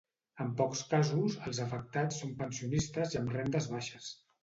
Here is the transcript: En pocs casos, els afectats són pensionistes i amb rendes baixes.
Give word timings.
En 0.45 0.55
pocs 0.61 0.81
casos, 0.93 1.35
els 1.51 1.61
afectats 1.67 2.19
són 2.25 2.35
pensionistes 2.43 3.17
i 3.19 3.25
amb 3.25 3.39
rendes 3.41 3.73
baixes. 3.79 4.15